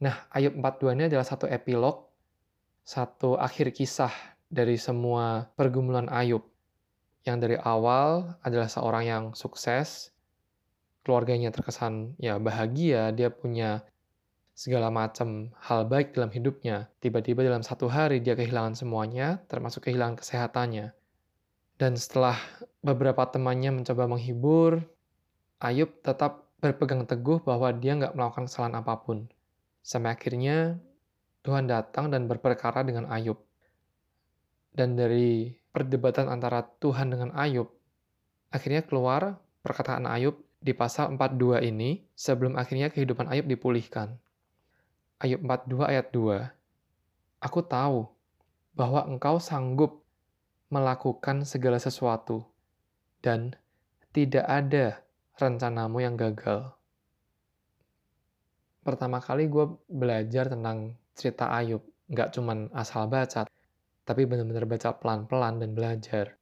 Nah, 0.00 0.16
Ayub 0.32 0.56
42 0.56 0.96
ini 0.96 1.04
adalah 1.12 1.26
satu 1.28 1.44
epilog, 1.44 2.08
satu 2.80 3.36
akhir 3.36 3.76
kisah 3.76 4.12
dari 4.48 4.80
semua 4.80 5.52
pergumulan 5.54 6.08
Ayub. 6.08 6.42
Yang 7.28 7.36
dari 7.44 7.56
awal 7.60 8.32
adalah 8.40 8.72
seorang 8.72 9.04
yang 9.04 9.24
sukses, 9.36 10.08
keluarganya 11.10 11.50
terkesan 11.50 12.14
ya 12.22 12.38
bahagia, 12.38 13.10
dia 13.10 13.34
punya 13.34 13.82
segala 14.54 14.94
macam 14.94 15.50
hal 15.58 15.90
baik 15.90 16.14
dalam 16.14 16.30
hidupnya. 16.30 16.86
Tiba-tiba 17.02 17.42
dalam 17.42 17.66
satu 17.66 17.90
hari 17.90 18.22
dia 18.22 18.38
kehilangan 18.38 18.78
semuanya, 18.78 19.42
termasuk 19.50 19.90
kehilangan 19.90 20.22
kesehatannya. 20.22 20.94
Dan 21.74 21.98
setelah 21.98 22.38
beberapa 22.78 23.26
temannya 23.26 23.82
mencoba 23.82 24.06
menghibur, 24.06 24.86
Ayub 25.58 25.90
tetap 26.06 26.46
berpegang 26.62 27.02
teguh 27.10 27.42
bahwa 27.42 27.74
dia 27.74 27.98
nggak 27.98 28.14
melakukan 28.14 28.46
kesalahan 28.46 28.78
apa 28.78 29.02
pun. 29.02 29.26
Sampai 29.82 30.14
akhirnya 30.14 30.78
Tuhan 31.42 31.66
datang 31.66 32.06
dan 32.14 32.30
berperkara 32.30 32.86
dengan 32.86 33.10
Ayub. 33.10 33.42
Dan 34.70 34.94
dari 34.94 35.50
perdebatan 35.74 36.30
antara 36.30 36.62
Tuhan 36.62 37.10
dengan 37.10 37.34
Ayub, 37.34 37.66
akhirnya 38.54 38.86
keluar 38.86 39.42
perkataan 39.66 40.06
Ayub 40.06 40.38
di 40.60 40.76
pasal 40.76 41.16
42 41.16 41.64
ini 41.64 42.04
sebelum 42.12 42.60
akhirnya 42.60 42.92
kehidupan 42.92 43.32
Ayub 43.32 43.48
dipulihkan. 43.48 44.20
Ayub 45.20 45.40
42 45.40 45.88
ayat 45.88 46.06
2, 46.12 46.52
Aku 47.40 47.64
tahu 47.64 48.04
bahwa 48.76 49.08
engkau 49.08 49.40
sanggup 49.40 50.04
melakukan 50.68 51.48
segala 51.48 51.80
sesuatu, 51.80 52.44
dan 53.24 53.56
tidak 54.12 54.44
ada 54.44 55.00
rencanamu 55.40 56.04
yang 56.04 56.20
gagal. 56.20 56.76
Pertama 58.84 59.20
kali 59.20 59.48
gue 59.48 59.76
belajar 59.88 60.52
tentang 60.52 60.96
cerita 61.16 61.52
Ayub, 61.52 61.84
nggak 62.12 62.36
cuman 62.36 62.68
asal 62.76 63.08
baca, 63.08 63.48
tapi 64.04 64.24
benar-benar 64.28 64.68
baca 64.68 64.96
pelan-pelan 64.96 65.60
dan 65.60 65.72
belajar. 65.72 66.36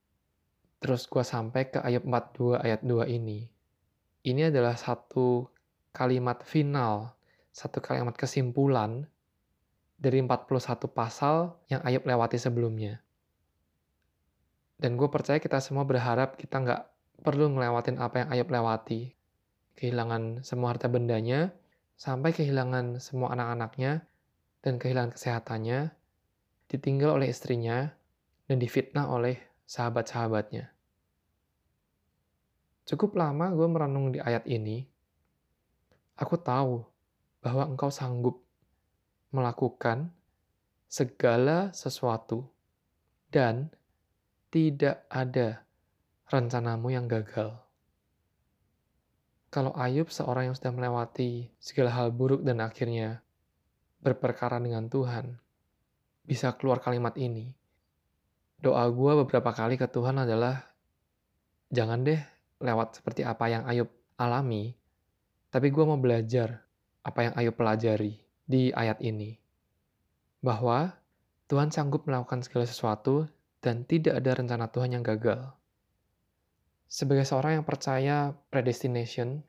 Terus 0.78 1.06
gue 1.06 1.22
sampai 1.22 1.70
ke 1.70 1.78
Ayub 1.82 2.06
42 2.06 2.62
ayat 2.62 2.80
2 2.82 3.10
ini. 3.10 3.57
Ini 4.28 4.52
adalah 4.52 4.76
satu 4.76 5.48
kalimat 5.96 6.44
final 6.44 7.18
satu 7.58 7.82
kalimat 7.82 8.14
kesimpulan 8.14 9.10
dari 9.98 10.22
41 10.22 10.86
pasal 10.94 11.58
yang 11.66 11.82
Ayub 11.82 12.06
lewati 12.06 12.38
sebelumnya. 12.38 13.02
Dan 14.78 14.94
gue 14.94 15.10
percaya 15.10 15.42
kita 15.42 15.58
semua 15.58 15.82
berharap 15.82 16.38
kita 16.38 16.62
nggak 16.62 16.82
perlu 17.26 17.50
ngelewatin 17.50 17.98
apa 17.98 18.22
yang 18.22 18.28
Ayub 18.30 18.46
lewati. 18.46 19.10
Kehilangan 19.74 20.46
semua 20.46 20.70
harta 20.70 20.86
bendanya, 20.86 21.50
sampai 21.98 22.30
kehilangan 22.30 23.02
semua 23.02 23.34
anak-anaknya, 23.34 24.06
dan 24.62 24.78
kehilangan 24.78 25.18
kesehatannya, 25.18 25.90
ditinggal 26.70 27.18
oleh 27.18 27.30
istrinya, 27.30 27.90
dan 28.46 28.62
difitnah 28.62 29.10
oleh 29.10 29.34
sahabat-sahabatnya. 29.66 30.77
Cukup 32.88 33.20
lama 33.20 33.52
gue 33.52 33.68
merenung 33.68 34.08
di 34.08 34.16
ayat 34.16 34.48
ini. 34.48 34.80
Aku 36.16 36.40
tahu 36.40 36.80
bahwa 37.44 37.68
engkau 37.68 37.92
sanggup 37.92 38.40
melakukan 39.28 40.08
segala 40.88 41.68
sesuatu 41.76 42.48
dan 43.28 43.68
tidak 44.48 45.04
ada 45.12 45.68
rencanamu 46.32 46.88
yang 46.88 47.04
gagal. 47.04 47.60
Kalau 49.52 49.76
Ayub 49.76 50.08
seorang 50.08 50.48
yang 50.48 50.56
sudah 50.56 50.72
melewati 50.72 51.52
segala 51.60 51.92
hal 51.92 52.08
buruk 52.08 52.40
dan 52.40 52.64
akhirnya 52.64 53.20
berperkara 54.00 54.56
dengan 54.56 54.88
Tuhan, 54.88 55.36
bisa 56.24 56.56
keluar 56.56 56.80
kalimat 56.80 57.12
ini. 57.20 57.52
Doa 58.56 58.88
gue 58.88 59.12
beberapa 59.24 59.52
kali 59.52 59.76
ke 59.76 59.84
Tuhan 59.84 60.24
adalah, 60.24 60.72
jangan 61.68 62.00
deh 62.00 62.37
lewat 62.58 63.00
seperti 63.02 63.22
apa 63.22 63.46
yang 63.50 63.62
Ayub 63.66 63.90
alami, 64.18 64.74
tapi 65.48 65.70
gue 65.70 65.84
mau 65.86 65.98
belajar 65.98 66.62
apa 67.06 67.30
yang 67.30 67.34
Ayub 67.38 67.54
pelajari 67.54 68.18
di 68.44 68.74
ayat 68.74 68.98
ini. 69.00 69.38
Bahwa 70.42 70.94
Tuhan 71.48 71.72
sanggup 71.72 72.04
melakukan 72.04 72.44
segala 72.44 72.68
sesuatu 72.68 73.24
dan 73.64 73.82
tidak 73.88 74.20
ada 74.20 74.36
rencana 74.36 74.68
Tuhan 74.68 74.94
yang 74.94 75.04
gagal. 75.06 75.54
Sebagai 76.88 77.24
seorang 77.28 77.60
yang 77.60 77.66
percaya 77.68 78.32
predestination, 78.48 79.44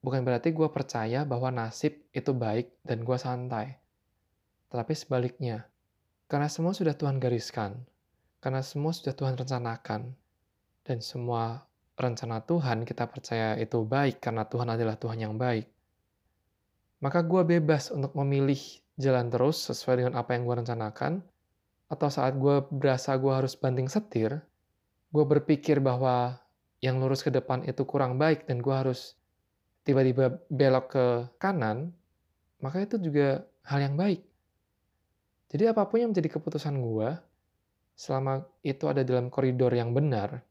bukan 0.00 0.24
berarti 0.24 0.52
gue 0.52 0.68
percaya 0.72 1.28
bahwa 1.28 1.52
nasib 1.52 1.96
itu 2.12 2.32
baik 2.32 2.72
dan 2.84 3.04
gue 3.04 3.18
santai. 3.20 3.76
Tetapi 4.72 4.92
sebaliknya, 4.96 5.68
karena 6.30 6.48
semua 6.48 6.72
sudah 6.72 6.96
Tuhan 6.96 7.20
gariskan, 7.20 7.84
karena 8.40 8.64
semua 8.64 8.96
sudah 8.96 9.12
Tuhan 9.12 9.36
rencanakan, 9.36 10.14
dan 10.86 10.98
semua 11.04 11.68
rencana 12.00 12.40
Tuhan 12.42 12.88
kita 12.88 13.04
percaya 13.06 13.56
itu 13.60 13.84
baik 13.84 14.24
karena 14.24 14.48
Tuhan 14.48 14.72
adalah 14.72 14.96
Tuhan 14.96 15.20
yang 15.20 15.36
baik 15.36 15.68
maka 17.00 17.24
gue 17.24 17.42
bebas 17.56 17.88
untuk 17.88 18.12
memilih 18.12 18.60
jalan 19.00 19.32
terus 19.32 19.56
sesuai 19.72 20.04
dengan 20.04 20.14
apa 20.20 20.36
yang 20.36 20.44
gue 20.44 20.56
rencanakan, 20.60 21.24
atau 21.88 22.08
saat 22.12 22.36
gue 22.36 22.60
berasa 22.68 23.16
gue 23.16 23.32
harus 23.32 23.56
banting 23.56 23.88
setir, 23.88 24.44
gue 25.10 25.24
berpikir 25.24 25.80
bahwa 25.80 26.36
yang 26.84 27.00
lurus 27.00 27.24
ke 27.24 27.32
depan 27.32 27.64
itu 27.64 27.82
kurang 27.88 28.20
baik 28.20 28.44
dan 28.46 28.60
gue 28.60 28.70
harus 28.70 29.16
tiba-tiba 29.82 30.38
belok 30.52 30.86
ke 30.92 31.06
kanan, 31.40 31.90
maka 32.60 32.84
itu 32.84 33.00
juga 33.00 33.48
hal 33.64 33.80
yang 33.80 33.96
baik. 33.96 34.20
Jadi 35.50 35.66
apa 35.66 35.82
pun 35.88 35.98
yang 36.04 36.12
menjadi 36.12 36.36
keputusan 36.36 36.78
gue, 36.78 37.10
selama 37.96 38.44
itu 38.62 38.86
ada 38.86 39.02
dalam 39.02 39.32
koridor 39.32 39.72
yang 39.72 39.96
benar 39.96 40.44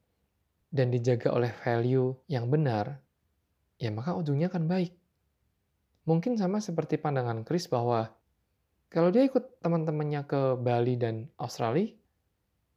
dan 0.69 0.93
dijaga 0.93 1.34
oleh 1.34 1.49
value 1.49 2.13
yang 2.29 2.45
benar, 2.49 3.01
ya 3.82 3.89
maka 3.89 4.13
ujungnya 4.13 4.53
akan 4.53 4.69
baik. 4.69 4.93
Mungkin 6.05 6.38
sama 6.38 6.62
seperti 6.62 6.97
pandangan 6.97 7.41
Chris 7.45 7.65
bahwa 7.69 8.10
kalau 8.89 9.13
dia 9.13 9.25
ikut 9.25 9.62
teman-temannya 9.62 10.25
ke 10.25 10.58
Bali 10.58 10.97
dan 10.97 11.29
Australia, 11.38 11.93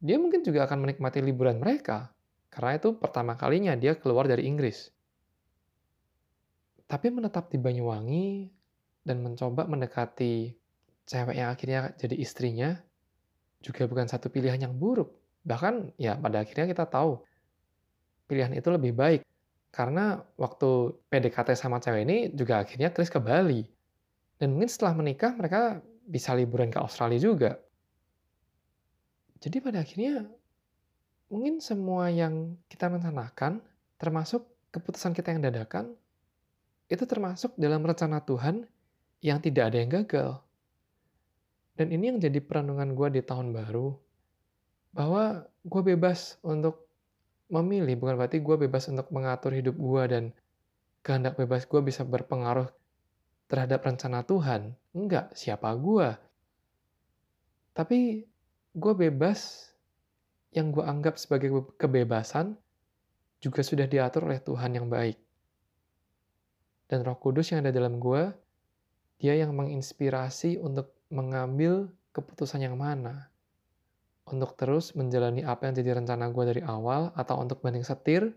dia 0.03 0.17
mungkin 0.21 0.45
juga 0.45 0.69
akan 0.69 0.85
menikmati 0.85 1.25
liburan 1.25 1.57
mereka, 1.57 2.13
karena 2.53 2.77
itu 2.77 2.93
pertama 2.97 3.39
kalinya 3.39 3.73
dia 3.73 3.97
keluar 3.97 4.29
dari 4.29 4.45
Inggris. 4.45 4.93
Tapi 6.85 7.09
menetap 7.09 7.49
di 7.49 7.57
Banyuwangi 7.57 8.53
dan 9.01 9.25
mencoba 9.25 9.65
mendekati 9.65 10.53
cewek 11.09 11.37
yang 11.41 11.49
akhirnya 11.49 11.97
jadi 11.97 12.17
istrinya, 12.21 12.77
juga 13.65 13.89
bukan 13.89 14.11
satu 14.11 14.29
pilihan 14.29 14.61
yang 14.61 14.75
buruk. 14.77 15.09
Bahkan 15.49 15.97
ya 15.97 16.19
pada 16.21 16.45
akhirnya 16.45 16.69
kita 16.69 16.85
tahu 16.85 17.25
pilihan 18.33 18.57
itu 18.57 18.73
lebih 18.73 18.97
baik. 18.97 19.21
Karena 19.69 20.17
waktu 20.41 20.97
PDKT 21.13 21.53
sama 21.53 21.77
cewek 21.85 22.09
ini 22.09 22.17
juga 22.33 22.65
akhirnya 22.65 22.89
Chris 22.89 23.13
ke 23.13 23.21
Bali. 23.21 23.61
Dan 24.41 24.57
mungkin 24.57 24.73
setelah 24.73 24.97
menikah 24.97 25.37
mereka 25.37 25.85
bisa 26.09 26.33
liburan 26.33 26.73
ke 26.73 26.81
Australia 26.81 27.21
juga. 27.21 27.61
Jadi 29.45 29.61
pada 29.61 29.85
akhirnya 29.85 30.25
mungkin 31.29 31.61
semua 31.61 32.09
yang 32.09 32.57
kita 32.73 32.89
rencanakan, 32.89 33.61
termasuk 34.01 34.45
keputusan 34.73 35.13
kita 35.13 35.33
yang 35.37 35.45
dadakan, 35.45 35.93
itu 36.89 37.05
termasuk 37.09 37.57
dalam 37.57 37.81
rencana 37.85 38.21
Tuhan 38.21 38.69
yang 39.25 39.41
tidak 39.41 39.73
ada 39.73 39.77
yang 39.81 39.91
gagal. 39.93 40.31
Dan 41.73 41.89
ini 41.89 42.13
yang 42.13 42.19
jadi 42.21 42.39
perenungan 42.45 42.93
gue 42.93 43.09
di 43.17 43.23
tahun 43.25 43.57
baru, 43.57 43.97
bahwa 44.93 45.49
gue 45.65 45.83
bebas 45.97 46.37
untuk 46.45 46.92
memilih, 47.53 48.01
bukan 48.01 48.17
berarti 48.17 48.41
gue 48.41 48.57
bebas 48.57 48.89
untuk 48.89 49.13
mengatur 49.13 49.53
hidup 49.53 49.77
gue 49.77 50.03
dan 50.09 50.25
kehendak 51.05 51.37
bebas 51.37 51.69
gue 51.69 51.81
bisa 51.85 52.03
berpengaruh 52.03 52.73
terhadap 53.53 53.85
rencana 53.85 54.25
Tuhan. 54.25 54.73
Enggak, 54.97 55.37
siapa 55.37 55.69
gue? 55.77 56.17
Tapi 57.77 58.25
gue 58.73 58.95
bebas 58.97 59.69
yang 60.53 60.73
gue 60.73 60.85
anggap 60.85 61.21
sebagai 61.21 61.53
kebebasan 61.77 62.57
juga 63.41 63.61
sudah 63.61 63.85
diatur 63.89 64.29
oleh 64.29 64.41
Tuhan 64.41 64.73
yang 64.73 64.89
baik. 64.89 65.21
Dan 66.89 67.05
roh 67.09 67.17
kudus 67.17 67.53
yang 67.53 67.65
ada 67.65 67.73
dalam 67.73 67.97
gue, 67.97 68.29
dia 69.17 69.33
yang 69.33 69.57
menginspirasi 69.57 70.61
untuk 70.61 70.93
mengambil 71.09 71.89
keputusan 72.13 72.69
yang 72.69 72.77
mana. 72.77 73.32
Untuk 74.33 74.57
terus 74.57 74.97
menjalani 74.97 75.45
apa 75.45 75.69
yang 75.69 75.77
jadi 75.77 76.01
rencana 76.01 76.33
gue 76.33 76.45
dari 76.57 76.63
awal, 76.65 77.13
atau 77.13 77.37
untuk 77.37 77.61
banding 77.61 77.85
setir, 77.85 78.33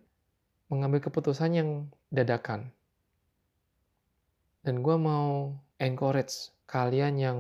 mengambil 0.68 1.00
keputusan 1.00 1.56
yang 1.56 1.70
dadakan. 2.12 2.76
Dan 4.68 4.84
gue 4.84 4.98
mau 5.00 5.56
encourage 5.80 6.52
kalian 6.68 7.16
yang 7.16 7.38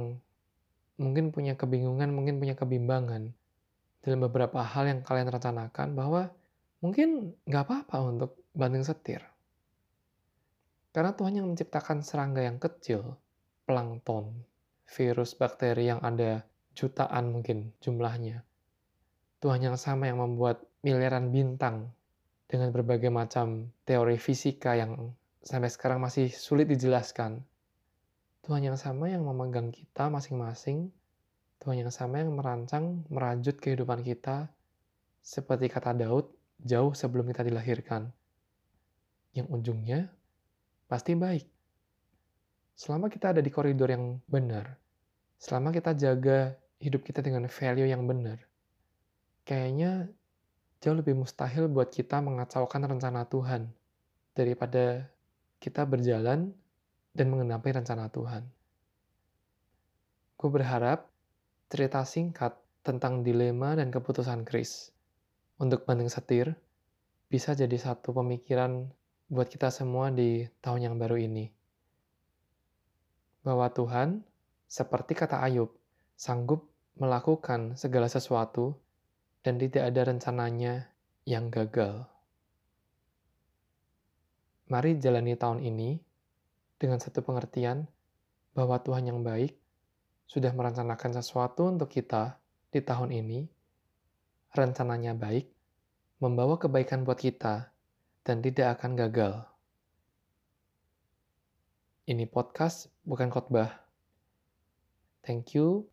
mungkin 0.95 1.35
punya 1.35 1.59
kebingungan, 1.59 2.15
mungkin 2.15 2.39
punya 2.39 2.55
kebimbangan 2.55 3.35
dalam 4.05 4.19
beberapa 4.23 4.61
hal 4.61 4.87
yang 4.87 5.01
kalian 5.01 5.33
rencanakan 5.33 5.97
bahwa 5.97 6.31
mungkin 6.79 7.33
nggak 7.49 7.63
apa-apa 7.65 7.97
untuk 8.05 8.31
banding 8.53 8.85
setir. 8.85 9.25
Karena 10.95 11.11
Tuhan 11.11 11.41
yang 11.41 11.49
menciptakan 11.51 12.05
serangga 12.05 12.39
yang 12.45 12.55
kecil, 12.55 13.19
plankton, 13.67 14.45
virus, 14.87 15.35
bakteri 15.35 15.91
yang 15.91 15.99
ada 15.99 16.45
jutaan 16.75 17.31
mungkin 17.31 17.71
jumlahnya. 17.79 18.43
Tuhan 19.39 19.63
yang 19.63 19.79
sama 19.79 20.11
yang 20.11 20.19
membuat 20.19 20.61
miliaran 20.83 21.31
bintang 21.31 21.89
dengan 22.45 22.69
berbagai 22.69 23.09
macam 23.09 23.73
teori 23.87 24.21
fisika 24.21 24.77
yang 24.77 25.15
sampai 25.41 25.69
sekarang 25.69 26.01
masih 26.01 26.29
sulit 26.29 26.69
dijelaskan. 26.69 27.41
Tuhan 28.45 28.61
yang 28.61 28.77
sama 28.77 29.09
yang 29.09 29.25
memegang 29.25 29.73
kita 29.73 30.05
masing-masing, 30.13 30.93
Tuhan 31.57 31.81
yang 31.81 31.89
sama 31.89 32.21
yang 32.21 32.29
merancang, 32.37 33.01
merajut 33.09 33.57
kehidupan 33.57 34.05
kita, 34.05 34.53
seperti 35.25 35.65
kata 35.65 35.97
Daud, 35.97 36.29
jauh 36.61 36.93
sebelum 36.93 37.25
kita 37.33 37.41
dilahirkan. 37.41 38.13
Yang 39.33 39.47
ujungnya 39.49 39.99
pasti 40.85 41.17
baik. 41.17 41.45
Selama 42.77 43.09
kita 43.09 43.33
ada 43.33 43.41
di 43.41 43.49
koridor 43.49 43.89
yang 43.89 44.21
benar, 44.29 44.77
selama 45.41 45.73
kita 45.73 45.97
jaga 45.97 46.53
hidup 46.79 47.01
kita 47.03 47.23
dengan 47.23 47.47
value 47.47 47.87
yang 47.87 48.03
benar, 48.05 48.39
kayaknya 49.47 50.09
jauh 50.83 50.97
lebih 50.97 51.17
mustahil 51.17 51.71
buat 51.71 51.89
kita 51.89 52.21
mengacaukan 52.21 52.85
rencana 52.85 53.25
Tuhan 53.25 53.71
daripada 54.35 55.07
kita 55.57 55.87
berjalan 55.87 56.51
dan 57.15 57.27
mengenapi 57.31 57.71
rencana 57.73 58.11
Tuhan. 58.11 58.43
Gue 60.35 60.49
berharap 60.51 61.07
cerita 61.71 62.03
singkat 62.03 62.53
tentang 62.85 63.25
dilema 63.25 63.73
dan 63.73 63.89
keputusan 63.89 64.45
Chris 64.45 64.91
untuk 65.57 65.87
banding 65.87 66.11
setir 66.11 66.53
bisa 67.31 67.55
jadi 67.57 67.73
satu 67.79 68.13
pemikiran 68.13 68.85
buat 69.31 69.49
kita 69.49 69.73
semua 69.73 70.13
di 70.13 70.45
tahun 70.61 70.91
yang 70.91 70.95
baru 71.01 71.17
ini 71.17 71.49
bahwa 73.45 73.69
Tuhan, 73.69 74.25
seperti 74.65 75.13
kata 75.13 75.37
Ayub, 75.45 75.69
sanggup 76.15 76.71
melakukan 76.95 77.75
segala 77.75 78.07
sesuatu 78.07 78.79
dan 79.43 79.59
tidak 79.59 79.91
ada 79.91 80.01
rencananya 80.07 80.73
yang 81.27 81.51
gagal. 81.51 82.07
Mari 84.71 84.97
jalani 84.97 85.37
tahun 85.37 85.61
ini 85.61 85.99
dengan 86.79 86.97
satu 86.97 87.21
pengertian 87.21 87.85
bahwa 88.55 88.79
Tuhan 88.81 89.11
yang 89.11 89.21
baik 89.21 89.53
sudah 90.25 90.49
merencanakan 90.55 91.21
sesuatu 91.21 91.69
untuk 91.69 91.91
kita 91.91 92.41
di 92.73 92.81
tahun 92.81 93.13
ini, 93.13 93.45
rencananya 94.57 95.13
baik, 95.13 95.45
membawa 96.17 96.57
kebaikan 96.57 97.05
buat 97.05 97.21
kita, 97.21 97.69
dan 98.25 98.41
tidak 98.41 98.81
akan 98.81 98.97
gagal. 98.97 99.45
Ini 102.09 102.25
podcast 102.25 102.89
bukan 103.05 103.29
khotbah. 103.29 103.85
Thank 105.21 105.53
you 105.53 105.89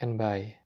and 0.00 0.18
bye. 0.18 0.56